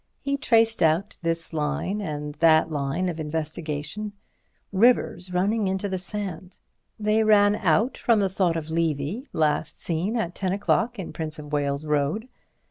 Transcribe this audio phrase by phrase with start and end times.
[0.19, 6.55] He traced out this line and that line of investigation—rivers running into the sand.
[6.99, 11.37] They ran out from the thought of Levy, last seen at ten o'clock in Prince
[11.37, 12.27] of Wales Road.